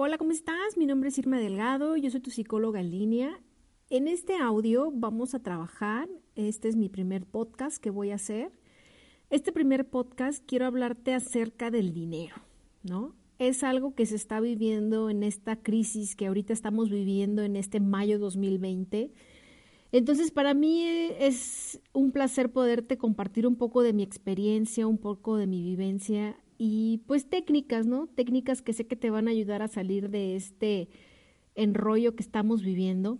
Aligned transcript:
Hola, 0.00 0.16
¿cómo 0.16 0.30
estás? 0.30 0.76
Mi 0.76 0.86
nombre 0.86 1.08
es 1.08 1.18
Irma 1.18 1.40
Delgado, 1.40 1.96
yo 1.96 2.08
soy 2.08 2.20
tu 2.20 2.30
psicóloga 2.30 2.78
en 2.78 2.92
línea. 2.92 3.40
En 3.90 4.06
este 4.06 4.36
audio 4.36 4.92
vamos 4.92 5.34
a 5.34 5.42
trabajar, 5.42 6.08
este 6.36 6.68
es 6.68 6.76
mi 6.76 6.88
primer 6.88 7.26
podcast 7.26 7.82
que 7.82 7.90
voy 7.90 8.12
a 8.12 8.14
hacer. 8.14 8.52
Este 9.28 9.50
primer 9.50 9.90
podcast 9.90 10.40
quiero 10.46 10.66
hablarte 10.66 11.14
acerca 11.14 11.72
del 11.72 11.92
dinero, 11.92 12.36
¿no? 12.84 13.16
Es 13.40 13.64
algo 13.64 13.96
que 13.96 14.06
se 14.06 14.14
está 14.14 14.38
viviendo 14.38 15.10
en 15.10 15.24
esta 15.24 15.56
crisis 15.56 16.14
que 16.14 16.28
ahorita 16.28 16.52
estamos 16.52 16.90
viviendo 16.90 17.42
en 17.42 17.56
este 17.56 17.80
mayo 17.80 18.20
2020. 18.20 19.12
Entonces, 19.90 20.30
para 20.30 20.54
mí 20.54 20.84
es 21.18 21.80
un 21.92 22.12
placer 22.12 22.52
poderte 22.52 22.98
compartir 22.98 23.48
un 23.48 23.56
poco 23.56 23.82
de 23.82 23.92
mi 23.92 24.04
experiencia, 24.04 24.86
un 24.86 24.98
poco 24.98 25.36
de 25.36 25.48
mi 25.48 25.60
vivencia 25.60 26.36
y 26.58 27.02
pues 27.06 27.30
técnicas, 27.30 27.86
¿no? 27.86 28.08
Técnicas 28.08 28.62
que 28.62 28.72
sé 28.72 28.86
que 28.86 28.96
te 28.96 29.10
van 29.10 29.28
a 29.28 29.30
ayudar 29.30 29.62
a 29.62 29.68
salir 29.68 30.10
de 30.10 30.34
este 30.34 30.88
enrollo 31.54 32.16
que 32.16 32.22
estamos 32.22 32.62
viviendo. 32.62 33.18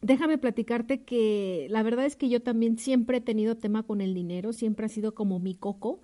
Déjame 0.00 0.38
platicarte 0.38 1.02
que 1.04 1.66
la 1.70 1.82
verdad 1.82 2.06
es 2.06 2.16
que 2.16 2.28
yo 2.28 2.42
también 2.42 2.78
siempre 2.78 3.18
he 3.18 3.20
tenido 3.20 3.56
tema 3.56 3.82
con 3.82 4.00
el 4.00 4.14
dinero, 4.14 4.52
siempre 4.52 4.86
ha 4.86 4.88
sido 4.88 5.14
como 5.14 5.38
mi 5.38 5.54
coco. 5.54 6.00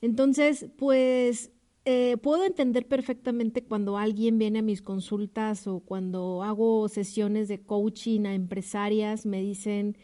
Entonces, 0.00 0.66
pues 0.76 1.50
eh, 1.84 2.18
puedo 2.18 2.44
entender 2.44 2.86
perfectamente 2.86 3.64
cuando 3.64 3.96
alguien 3.96 4.38
viene 4.38 4.58
a 4.58 4.62
mis 4.62 4.82
consultas 4.82 5.66
o 5.66 5.80
cuando 5.80 6.42
hago 6.42 6.88
sesiones 6.88 7.48
de 7.48 7.60
coaching 7.60 8.26
a 8.26 8.34
empresarias, 8.34 9.24
me 9.24 9.40
dicen, 9.40 9.96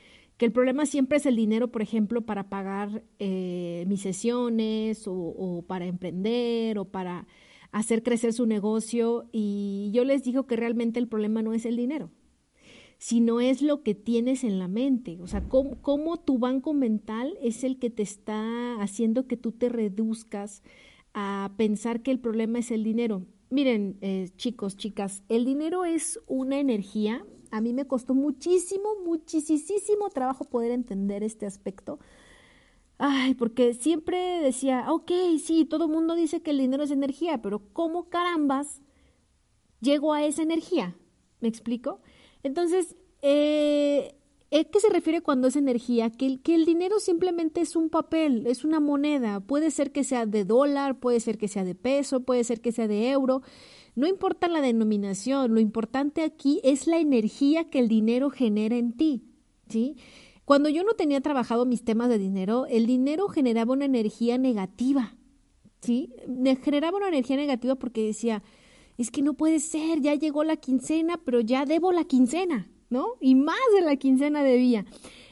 que 0.45 0.47
el 0.47 0.53
problema 0.53 0.84
siempre 0.84 1.16
es 1.16 1.25
el 1.25 1.37
dinero, 1.37 1.69
por 1.69 1.80
ejemplo, 1.80 2.27
para 2.27 2.51
pagar 2.51 3.03
eh, 3.19 3.84
mis 3.89 4.03
sesiones 4.03 5.05
o, 5.07 5.65
para 5.67 5.87
emprender 5.87 6.79
o 6.79 6.84
para 6.84 7.27
hacer 7.73 8.03
crecer 8.03 8.34
su 8.34 8.45
negocio. 8.45 9.25
Y 9.33 9.91
yo 9.95 10.05
les 10.05 10.23
digo 10.23 10.47
que 10.47 10.57
realmente 10.57 11.01
el 11.01 11.09
problema 11.09 11.41
no 11.41 11.55
es 11.55 11.64
el 11.64 11.77
dinero, 11.77 12.11
sino 12.98 13.41
es 13.41 13.62
lo 13.62 13.83
que 13.83 13.95
tienes 13.95 14.45
en 14.45 14.59
la 14.59 14.69
mente. 14.69 15.19
O 15.23 15.27
sea, 15.27 15.48
cómo, 15.48 15.81
cómo 15.81 16.19
tu 16.19 16.39
banco 16.39 16.75
mental 16.75 17.39
es 17.41 17.64
el 17.64 17.79
que 17.79 17.89
te 17.89 18.03
está 18.03 18.75
haciendo 18.83 19.27
que 19.27 19.39
tú 19.39 19.53
te 19.53 19.70
reduzcas 19.70 20.62
a 21.14 21.55
pensar 21.56 22.03
que 22.03 22.11
el 22.11 22.19
problema 22.19 22.58
es 22.58 22.70
el 22.70 22.84
dinero. 22.84 23.25
Miren, 23.48 23.97
eh, 24.03 24.29
chicos, 24.36 24.77
chicas, 24.77 25.23
el 25.31 25.47
dinero 25.47 25.86
es 25.86 26.20
una 26.27 26.58
energía 26.58 27.25
a 27.55 27.60
mí 27.60 27.72
me 27.72 27.86
costó 27.86 28.14
muchísimo, 28.14 28.97
muchísimo 29.05 30.10
trabajo 30.10 30.44
poder 30.44 30.72
entender 30.72 31.22
este 31.22 31.47
aspecto. 31.47 32.00
Ay, 32.98 33.34
porque 33.34 33.74
siempre 33.74 34.41
decía, 34.41 34.92
ok, 34.92 35.12
sí, 35.41 35.64
todo 35.64 35.84
el 35.84 35.92
mundo 35.92 36.16
dice 36.16 36.42
que 36.42 36.50
el 36.50 36.58
dinero 36.58 36.83
es 36.83 36.91
energía, 36.91 37.41
pero 37.42 37.62
¿cómo 37.72 38.08
carambas 38.08 38.83
llego 39.80 40.12
a 40.12 40.24
esa 40.24 40.42
energía? 40.42 40.96
¿Me 41.41 41.46
explico? 41.46 42.00
Entonces, 42.42 42.96
eh, 43.22 44.16
qué 44.50 44.81
se 44.81 44.89
refiere 44.89 45.20
cuando 45.20 45.48
es 45.48 45.56
energía? 45.56 46.11
Que 46.11 46.41
que 46.41 46.55
el 46.55 46.64
dinero 46.64 47.00
simplemente 47.00 47.61
es 47.61 47.77
un 47.77 47.91
papel, 47.91 48.47
es 48.47 48.64
una 48.64 48.81
moneda. 48.81 49.41
Puede 49.41 49.70
ser 49.70 49.91
que 49.91 50.05
sea 50.05 50.27
de 50.27 50.45
dólar, 50.45 51.01
puede 51.01 51.20
ser 51.20 51.39
que 51.39 51.48
sea 51.48 51.64
de 51.64 51.75
peso, 51.75 52.20
puede 52.20 52.45
ser 52.45 52.61
que 52.61 52.73
sea 52.73 52.86
de 52.86 53.11
euro. 53.11 53.42
No 53.97 54.06
importa 54.06 54.48
la 54.48 54.61
denominación, 54.61 55.55
lo 55.55 55.61
importante 55.61 56.23
aquí 56.23 56.61
es 56.64 56.86
la 56.86 56.98
energía 56.98 57.70
que 57.70 57.78
el 57.78 57.89
dinero 57.89 58.31
genera 58.31 58.77
en 58.77 58.92
ti, 58.92 59.23
¿sí? 59.69 59.97
Cuando 60.45 60.69
yo 60.69 60.83
no 60.83 60.95
tenía 60.95 61.20
trabajado 61.20 61.64
mis 61.64 61.84
temas 61.84 62.08
de 62.08 62.19
dinero, 62.19 62.67
el 62.67 62.86
dinero 62.86 63.29
generaba 63.29 63.73
una 63.73 63.84
energía 63.84 64.36
negativa, 64.36 65.17
¿sí? 65.81 66.12
Me 66.27 66.56
generaba 66.56 66.97
una 66.98 67.08
energía 67.08 67.36
negativa 67.36 67.77
porque 67.77 68.05
decía, 68.05 68.42
es 68.98 69.11
que 69.11 69.23
no 69.23 69.34
puede 69.34 69.61
ser, 69.61 70.01
ya 70.01 70.14
llegó 70.14 70.42
la 70.45 70.56
quincena, 70.56 71.20
pero 71.25 71.41
ya 71.41 71.64
debo 71.64 71.92
la 71.92 72.05
quincena, 72.05 72.69
¿no? 72.95 73.17
Y 73.20 73.34
más 73.34 73.59
de 73.75 73.83
la 73.83 73.97
quincena 73.97 74.45
debía. 74.45 74.87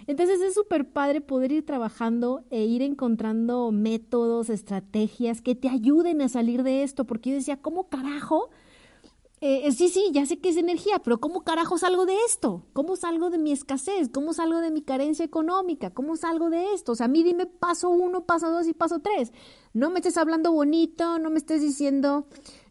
Entonces 0.08 0.40
es 0.40 0.54
súper 0.54 0.90
padre 0.90 1.20
poder 1.20 1.52
ir 1.52 1.64
trabajando 1.64 2.42
e 2.50 2.64
ir 2.64 2.82
encontrando 2.82 3.70
métodos, 3.70 4.50
estrategias 4.50 5.40
que 5.40 5.54
te 5.54 5.68
ayuden 5.68 6.22
a 6.22 6.28
salir 6.28 6.64
de 6.64 6.82
esto, 6.82 7.04
porque 7.04 7.30
yo 7.30 7.36
decía, 7.36 7.56
¿cómo 7.56 7.88
carajo? 7.88 8.50
Eh, 9.40 9.70
sí, 9.70 9.88
sí, 9.88 10.10
ya 10.12 10.26
sé 10.26 10.38
que 10.38 10.48
es 10.48 10.56
energía, 10.56 10.98
pero 10.98 11.20
¿cómo 11.20 11.42
carajo 11.42 11.78
salgo 11.78 12.04
de 12.04 12.16
esto? 12.26 12.64
¿Cómo 12.72 12.96
salgo 12.96 13.30
de 13.30 13.38
mi 13.38 13.52
escasez? 13.52 14.08
¿Cómo 14.08 14.32
salgo 14.32 14.58
de 14.58 14.72
mi 14.72 14.82
carencia 14.82 15.24
económica? 15.24 15.90
¿Cómo 15.90 16.16
salgo 16.16 16.50
de 16.50 16.74
esto? 16.74 16.92
O 16.92 16.94
sea, 16.96 17.06
a 17.06 17.08
mí 17.08 17.22
dime 17.22 17.46
paso 17.46 17.90
uno, 17.90 18.24
paso 18.24 18.50
dos 18.50 18.66
y 18.66 18.72
paso 18.72 18.98
tres. 18.98 19.32
No 19.72 19.90
me 19.90 20.00
estés 20.00 20.16
hablando 20.16 20.52
bonito, 20.52 21.20
no 21.20 21.30
me 21.30 21.38
estés 21.38 21.60
diciendo 21.60 22.26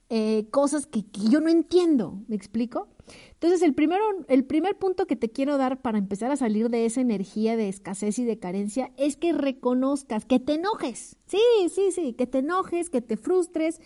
eh, 0.09 0.47
cosas 0.51 0.85
que, 0.85 1.05
que 1.05 1.29
yo 1.29 1.39
no 1.39 1.49
entiendo, 1.49 2.19
¿me 2.27 2.35
explico? 2.35 2.89
Entonces, 3.33 3.61
el, 3.61 3.73
primero, 3.73 4.03
el 4.27 4.45
primer 4.45 4.77
punto 4.77 5.07
que 5.07 5.15
te 5.15 5.29
quiero 5.29 5.57
dar 5.57 5.81
para 5.81 5.97
empezar 5.97 6.31
a 6.31 6.37
salir 6.37 6.69
de 6.69 6.85
esa 6.85 7.01
energía 7.01 7.55
de 7.55 7.69
escasez 7.69 8.19
y 8.19 8.23
de 8.23 8.39
carencia 8.39 8.91
es 8.97 9.17
que 9.17 9.33
reconozcas, 9.33 10.25
que 10.25 10.39
te 10.39 10.53
enojes. 10.53 11.17
Sí, 11.25 11.39
sí, 11.73 11.91
sí, 11.91 12.13
que 12.13 12.27
te 12.27 12.39
enojes, 12.39 12.89
que 12.89 13.01
te 13.01 13.17
frustres, 13.17 13.81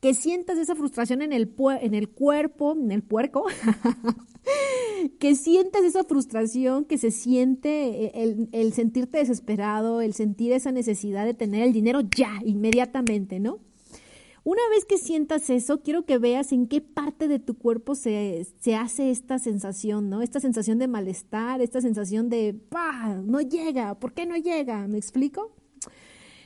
que 0.00 0.14
sientas 0.14 0.58
esa 0.58 0.74
frustración 0.74 1.22
en 1.22 1.32
el, 1.32 1.54
en 1.80 1.94
el 1.94 2.08
cuerpo, 2.08 2.72
en 2.72 2.90
el 2.90 3.02
puerco, 3.02 3.44
que 5.18 5.34
sientas 5.34 5.82
esa 5.82 6.04
frustración, 6.04 6.84
que 6.84 6.96
se 6.96 7.10
siente 7.10 8.04
eh, 8.06 8.12
el, 8.14 8.48
el 8.52 8.72
sentirte 8.72 9.18
desesperado, 9.18 10.00
el 10.00 10.14
sentir 10.14 10.52
esa 10.52 10.72
necesidad 10.72 11.26
de 11.26 11.34
tener 11.34 11.62
el 11.64 11.72
dinero 11.72 12.00
ya, 12.00 12.40
inmediatamente, 12.44 13.40
¿no? 13.40 13.58
Una 14.50 14.68
vez 14.68 14.84
que 14.84 14.98
sientas 14.98 15.48
eso, 15.48 15.80
quiero 15.80 16.04
que 16.04 16.18
veas 16.18 16.50
en 16.50 16.66
qué 16.66 16.80
parte 16.80 17.28
de 17.28 17.38
tu 17.38 17.56
cuerpo 17.56 17.94
se, 17.94 18.44
se 18.58 18.74
hace 18.74 19.12
esta 19.12 19.38
sensación, 19.38 20.10
¿no? 20.10 20.22
Esta 20.22 20.40
sensación 20.40 20.80
de 20.80 20.88
malestar, 20.88 21.60
esta 21.60 21.80
sensación 21.80 22.28
de, 22.28 22.54
¡pah! 22.68 23.14
No 23.22 23.40
llega, 23.42 23.94
¿por 24.00 24.12
qué 24.12 24.26
no 24.26 24.36
llega? 24.36 24.88
¿Me 24.88 24.98
explico? 24.98 25.54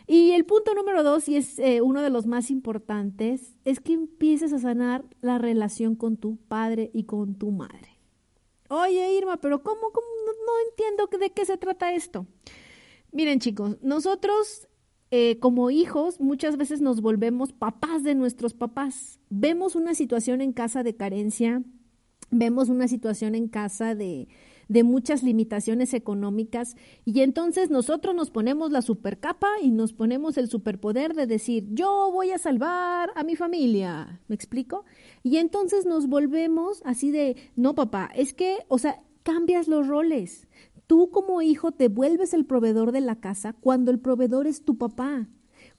Y 0.06 0.32
el 0.32 0.44
punto 0.44 0.74
número 0.74 1.02
dos, 1.02 1.30
y 1.30 1.36
es 1.36 1.58
eh, 1.58 1.80
uno 1.80 2.02
de 2.02 2.10
los 2.10 2.26
más 2.26 2.50
importantes, 2.50 3.56
es 3.64 3.80
que 3.80 3.94
empieces 3.94 4.52
a 4.52 4.58
sanar 4.58 5.06
la 5.22 5.38
relación 5.38 5.96
con 5.96 6.18
tu 6.18 6.36
padre 6.36 6.90
y 6.92 7.04
con 7.04 7.36
tu 7.36 7.52
madre. 7.52 7.98
Oye, 8.68 9.14
Irma, 9.16 9.38
pero 9.38 9.62
¿cómo? 9.62 9.80
cómo? 9.80 10.06
No, 10.26 10.32
no 10.32 10.52
entiendo 10.68 11.06
de 11.06 11.32
qué 11.32 11.46
se 11.46 11.56
trata 11.56 11.94
esto. 11.94 12.26
Miren, 13.12 13.38
chicos, 13.38 13.78
nosotros 13.80 14.68
eh, 15.16 15.38
como 15.38 15.70
hijos 15.70 16.18
muchas 16.18 16.56
veces 16.56 16.80
nos 16.80 17.00
volvemos 17.00 17.52
papás 17.52 18.02
de 18.02 18.16
nuestros 18.16 18.52
papás. 18.52 19.20
Vemos 19.30 19.76
una 19.76 19.94
situación 19.94 20.40
en 20.40 20.52
casa 20.52 20.82
de 20.82 20.96
carencia, 20.96 21.62
vemos 22.32 22.68
una 22.68 22.88
situación 22.88 23.36
en 23.36 23.46
casa 23.46 23.94
de, 23.94 24.26
de 24.66 24.82
muchas 24.82 25.22
limitaciones 25.22 25.94
económicas 25.94 26.74
y 27.04 27.20
entonces 27.20 27.70
nosotros 27.70 28.12
nos 28.16 28.32
ponemos 28.32 28.72
la 28.72 28.82
supercapa 28.82 29.46
y 29.62 29.70
nos 29.70 29.92
ponemos 29.92 30.36
el 30.36 30.48
superpoder 30.48 31.14
de 31.14 31.28
decir 31.28 31.68
yo 31.70 32.10
voy 32.12 32.32
a 32.32 32.38
salvar 32.38 33.12
a 33.14 33.22
mi 33.22 33.36
familia, 33.36 34.20
¿me 34.26 34.34
explico? 34.34 34.84
Y 35.22 35.36
entonces 35.36 35.86
nos 35.86 36.08
volvemos 36.08 36.82
así 36.84 37.12
de 37.12 37.36
no 37.54 37.76
papá, 37.76 38.10
es 38.16 38.34
que, 38.34 38.58
o 38.66 38.78
sea, 38.78 39.00
cambias 39.22 39.68
los 39.68 39.86
roles. 39.86 40.48
Tú 40.86 41.10
como 41.10 41.40
hijo 41.42 41.72
te 41.72 41.88
vuelves 41.88 42.34
el 42.34 42.44
proveedor 42.44 42.92
de 42.92 43.00
la 43.00 43.20
casa 43.20 43.54
cuando 43.54 43.90
el 43.90 43.98
proveedor 43.98 44.46
es 44.46 44.64
tu 44.64 44.76
papá, 44.76 45.28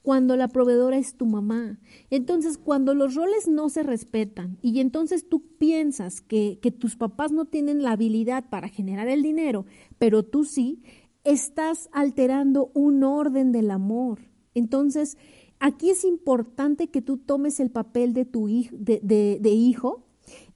cuando 0.01 0.35
la 0.35 0.47
proveedora 0.47 0.97
es 0.97 1.15
tu 1.15 1.25
mamá. 1.25 1.79
Entonces, 2.09 2.57
cuando 2.57 2.93
los 2.93 3.15
roles 3.15 3.47
no 3.47 3.69
se 3.69 3.83
respetan 3.83 4.57
y 4.61 4.79
entonces 4.79 5.27
tú 5.27 5.41
piensas 5.57 6.21
que, 6.21 6.59
que 6.61 6.71
tus 6.71 6.95
papás 6.95 7.31
no 7.31 7.45
tienen 7.45 7.83
la 7.83 7.91
habilidad 7.91 8.49
para 8.49 8.69
generar 8.69 9.07
el 9.07 9.21
dinero, 9.21 9.65
pero 9.99 10.23
tú 10.23 10.43
sí, 10.43 10.81
estás 11.23 11.89
alterando 11.91 12.71
un 12.73 13.03
orden 13.03 13.51
del 13.51 13.71
amor. 13.71 14.21
Entonces, 14.53 15.17
aquí 15.59 15.89
es 15.89 16.03
importante 16.03 16.87
que 16.87 17.01
tú 17.01 17.17
tomes 17.17 17.59
el 17.59 17.71
papel 17.71 18.13
de 18.13 18.25
tu 18.25 18.47
hijo, 18.47 18.75
de, 18.79 18.99
de 19.01 19.49
hijo 19.49 20.04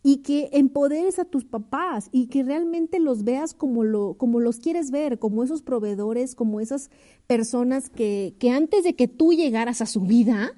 y 0.01 0.17
que 0.17 0.49
empoderes 0.53 1.19
a 1.19 1.25
tus 1.25 1.43
papás 1.45 2.09
y 2.11 2.27
que 2.27 2.43
realmente 2.43 2.99
los 2.99 3.23
veas 3.23 3.53
como, 3.53 3.83
lo, 3.83 4.15
como 4.15 4.39
los 4.39 4.59
quieres 4.59 4.91
ver, 4.91 5.19
como 5.19 5.43
esos 5.43 5.61
proveedores, 5.61 6.35
como 6.35 6.59
esas 6.59 6.89
personas 7.27 7.89
que, 7.89 8.35
que 8.39 8.51
antes 8.51 8.83
de 8.83 8.95
que 8.95 9.07
tú 9.07 9.33
llegaras 9.33 9.81
a 9.81 9.85
su 9.85 10.01
vida, 10.01 10.53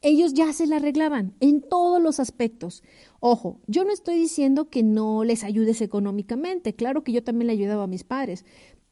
ellos 0.00 0.32
ya 0.32 0.52
se 0.52 0.66
la 0.66 0.76
arreglaban 0.76 1.34
en 1.40 1.60
todos 1.60 2.00
los 2.00 2.20
aspectos. 2.20 2.82
Ojo, 3.20 3.60
yo 3.66 3.84
no 3.84 3.92
estoy 3.92 4.16
diciendo 4.16 4.70
que 4.70 4.82
no 4.82 5.24
les 5.24 5.44
ayudes 5.44 5.80
económicamente, 5.80 6.74
claro 6.74 7.04
que 7.04 7.12
yo 7.12 7.22
también 7.22 7.48
le 7.48 7.52
ayudaba 7.54 7.84
a 7.84 7.88
mis 7.88 8.04
padres. 8.04 8.44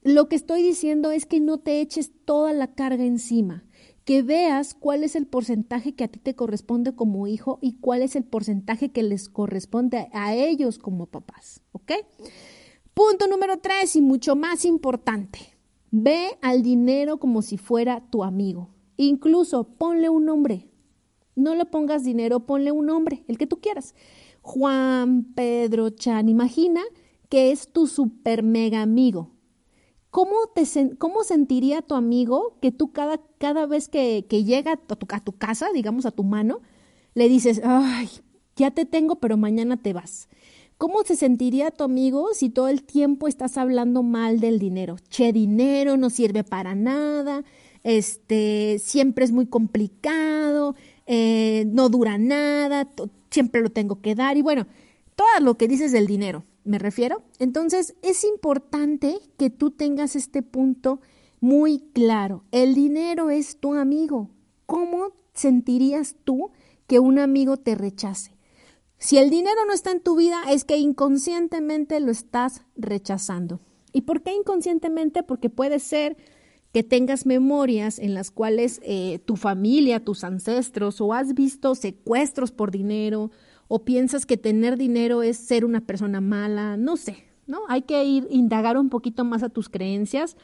Lo 0.02 0.28
que 0.28 0.36
estoy 0.36 0.62
diciendo 0.62 1.10
es 1.10 1.26
que 1.26 1.40
no 1.40 1.58
te 1.58 1.80
eches 1.80 2.12
toda 2.24 2.52
la 2.52 2.74
carga 2.74 3.04
encima 3.04 3.64
que 4.06 4.22
veas 4.22 4.72
cuál 4.72 5.02
es 5.02 5.16
el 5.16 5.26
porcentaje 5.26 5.96
que 5.96 6.04
a 6.04 6.08
ti 6.08 6.20
te 6.20 6.36
corresponde 6.36 6.94
como 6.94 7.26
hijo 7.26 7.58
y 7.60 7.74
cuál 7.80 8.02
es 8.02 8.14
el 8.14 8.22
porcentaje 8.22 8.92
que 8.92 9.02
les 9.02 9.28
corresponde 9.28 10.08
a 10.12 10.32
ellos 10.32 10.78
como 10.78 11.06
papás, 11.06 11.60
¿ok? 11.72 11.92
Punto 12.94 13.26
número 13.26 13.58
tres 13.58 13.96
y 13.96 14.00
mucho 14.00 14.36
más 14.36 14.64
importante, 14.64 15.40
ve 15.90 16.38
al 16.40 16.62
dinero 16.62 17.18
como 17.18 17.42
si 17.42 17.58
fuera 17.58 18.08
tu 18.08 18.22
amigo. 18.22 18.70
Incluso 18.96 19.64
ponle 19.64 20.08
un 20.08 20.24
nombre, 20.24 20.70
no 21.34 21.56
le 21.56 21.66
pongas 21.66 22.04
dinero, 22.04 22.46
ponle 22.46 22.70
un 22.70 22.86
nombre, 22.86 23.24
el 23.26 23.36
que 23.36 23.48
tú 23.48 23.60
quieras. 23.60 23.96
Juan, 24.40 25.24
Pedro, 25.34 25.90
Chan, 25.90 26.28
imagina 26.28 26.80
que 27.28 27.50
es 27.50 27.72
tu 27.72 27.88
super 27.88 28.44
mega 28.44 28.82
amigo. 28.82 29.35
¿Cómo, 30.16 30.46
te, 30.54 30.64
¿Cómo 30.96 31.24
sentiría 31.24 31.82
tu 31.82 31.94
amigo 31.94 32.56
que 32.62 32.72
tú 32.72 32.90
cada, 32.90 33.20
cada 33.36 33.66
vez 33.66 33.90
que, 33.90 34.22
llega 34.22 34.72
a 34.72 35.20
tu, 35.20 35.32
casa, 35.32 35.68
digamos 35.74 36.06
a 36.06 36.10
tu 36.10 36.24
mano, 36.24 36.62
le 37.12 37.28
dices, 37.28 37.60
ay, 37.62 38.08
ya 38.56 38.70
te 38.70 38.86
tengo, 38.86 39.16
pero 39.16 39.36
mañana 39.36 39.76
te 39.76 39.92
vas? 39.92 40.30
¿Cómo 40.78 41.02
se 41.02 41.16
sentiría 41.16 41.70
tu 41.70 41.84
amigo 41.84 42.28
si 42.32 42.48
todo 42.48 42.68
el 42.68 42.82
tiempo 42.82 43.28
estás 43.28 43.58
hablando 43.58 44.02
mal 44.02 44.40
del 44.40 44.58
dinero? 44.58 44.96
Che, 45.10 45.34
dinero 45.34 45.98
no 45.98 46.08
sirve 46.08 46.44
para 46.44 46.74
nada, 46.74 47.44
este, 47.82 48.78
siempre 48.78 49.22
es 49.22 49.32
muy 49.32 49.44
complicado, 49.44 50.76
eh, 51.04 51.66
no 51.66 51.90
dura 51.90 52.16
nada, 52.16 52.88
siempre 53.30 53.60
lo 53.60 53.68
tengo 53.68 54.00
que 54.00 54.14
dar 54.14 54.38
y 54.38 54.40
bueno, 54.40 54.66
todo 55.14 55.28
lo 55.42 55.58
que 55.58 55.68
dices 55.68 55.92
del 55.92 56.06
dinero, 56.06 56.46
me 56.66 56.78
refiero. 56.78 57.22
Entonces, 57.38 57.94
es 58.02 58.24
importante 58.24 59.18
que 59.38 59.50
tú 59.50 59.70
tengas 59.70 60.16
este 60.16 60.42
punto 60.42 61.00
muy 61.40 61.80
claro. 61.92 62.44
El 62.50 62.74
dinero 62.74 63.30
es 63.30 63.58
tu 63.58 63.74
amigo. 63.74 64.30
¿Cómo 64.66 65.12
sentirías 65.32 66.16
tú 66.24 66.50
que 66.86 66.98
un 66.98 67.18
amigo 67.18 67.56
te 67.56 67.74
rechace? 67.74 68.36
Si 68.98 69.18
el 69.18 69.30
dinero 69.30 69.64
no 69.66 69.72
está 69.72 69.92
en 69.92 70.00
tu 70.00 70.16
vida, 70.16 70.42
es 70.50 70.64
que 70.64 70.76
inconscientemente 70.76 72.00
lo 72.00 72.10
estás 72.10 72.62
rechazando. 72.76 73.60
¿Y 73.92 74.02
por 74.02 74.22
qué 74.22 74.34
inconscientemente? 74.34 75.22
Porque 75.22 75.50
puede 75.50 75.78
ser 75.78 76.16
que 76.72 76.82
tengas 76.82 77.26
memorias 77.26 77.98
en 77.98 78.14
las 78.14 78.30
cuales 78.30 78.80
eh, 78.82 79.20
tu 79.24 79.36
familia, 79.36 80.04
tus 80.04 80.24
ancestros, 80.24 81.00
o 81.00 81.14
has 81.14 81.34
visto 81.34 81.74
secuestros 81.74 82.52
por 82.52 82.70
dinero, 82.70 83.30
o 83.68 83.84
piensas 83.84 84.26
que 84.26 84.36
tener 84.36 84.76
dinero 84.76 85.22
es 85.22 85.36
ser 85.36 85.64
una 85.64 85.80
persona 85.80 86.20
mala, 86.20 86.76
no 86.76 86.96
sé, 86.96 87.24
¿no? 87.46 87.60
Hay 87.68 87.82
que 87.82 88.04
ir 88.04 88.26
indagar 88.30 88.76
un 88.76 88.88
poquito 88.88 89.24
más 89.24 89.42
a 89.42 89.48
tus 89.48 89.68
creencias, 89.68 90.36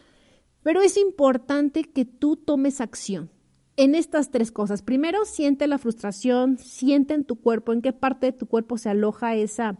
pero 0.63 0.81
es 0.83 0.97
importante 0.97 1.85
que 1.85 2.05
tú 2.05 2.37
tomes 2.37 2.81
acción 2.81 3.31
en 3.77 3.95
estas 3.95 4.31
tres 4.31 4.53
cosas. 4.53 4.83
Primero, 4.83 5.25
siente 5.25 5.67
la 5.67 5.79
frustración, 5.79 6.59
siente 6.59 7.15
en 7.15 7.25
tu 7.25 7.37
cuerpo, 7.37 7.73
en 7.73 7.83
qué 7.83 7.93
parte 7.93 8.27
de 8.27 8.33
tu 8.33 8.47
cuerpo 8.47 8.79
se 8.79 8.91
aloja 8.91 9.35
esa, 9.35 9.79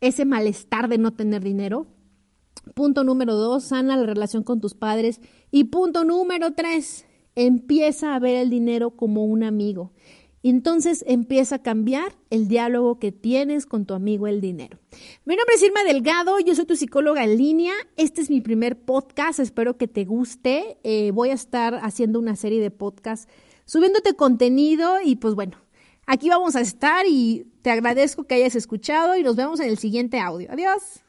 ese 0.00 0.24
malestar 0.24 0.88
de 0.88 0.98
no 0.98 1.12
tener 1.12 1.42
dinero. 1.42 1.86
Punto 2.74 3.04
número 3.04 3.34
dos, 3.34 3.64
sana 3.64 3.96
la 3.96 4.06
relación 4.06 4.42
con 4.42 4.60
tus 4.60 4.74
padres. 4.74 5.20
Y 5.50 5.64
punto 5.64 6.04
número 6.04 6.52
tres, 6.52 7.06
empieza 7.34 8.14
a 8.14 8.18
ver 8.18 8.36
el 8.36 8.50
dinero 8.50 8.90
como 8.90 9.24
un 9.24 9.42
amigo. 9.42 9.92
Entonces 10.42 11.04
empieza 11.06 11.56
a 11.56 11.62
cambiar 11.62 12.16
el 12.30 12.48
diálogo 12.48 12.98
que 12.98 13.12
tienes 13.12 13.66
con 13.66 13.86
tu 13.86 13.94
amigo 13.94 14.26
el 14.26 14.40
dinero. 14.40 14.78
Mi 15.24 15.36
nombre 15.36 15.54
es 15.54 15.62
Irma 15.62 15.84
Delgado, 15.84 16.40
yo 16.40 16.54
soy 16.54 16.66
tu 16.66 16.76
psicóloga 16.76 17.24
en 17.24 17.36
línea. 17.36 17.74
Este 17.96 18.20
es 18.20 18.30
mi 18.30 18.40
primer 18.40 18.80
podcast, 18.80 19.38
espero 19.38 19.76
que 19.76 19.86
te 19.86 20.04
guste. 20.04 20.78
Eh, 20.82 21.12
voy 21.12 21.30
a 21.30 21.34
estar 21.34 21.78
haciendo 21.82 22.18
una 22.18 22.34
serie 22.34 22.60
de 22.60 22.70
podcasts, 22.70 23.28
subiéndote 23.64 24.14
contenido 24.14 24.96
y 25.04 25.16
pues 25.16 25.34
bueno, 25.34 25.58
aquí 26.06 26.28
vamos 26.28 26.56
a 26.56 26.60
estar 26.60 27.06
y 27.08 27.46
te 27.62 27.70
agradezco 27.70 28.24
que 28.24 28.34
hayas 28.34 28.56
escuchado 28.56 29.16
y 29.16 29.22
nos 29.22 29.36
vemos 29.36 29.60
en 29.60 29.68
el 29.68 29.78
siguiente 29.78 30.18
audio. 30.18 30.50
Adiós. 30.50 31.01